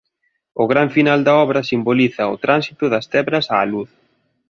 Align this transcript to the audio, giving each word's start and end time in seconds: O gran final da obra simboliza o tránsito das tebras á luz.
O 0.61 0.63
gran 0.71 0.89
final 0.95 1.19
da 1.27 1.33
obra 1.43 1.67
simboliza 1.71 2.23
o 2.33 2.39
tránsito 2.43 2.85
das 2.93 3.05
tebras 3.13 3.45
á 3.55 3.57
luz. 3.73 3.89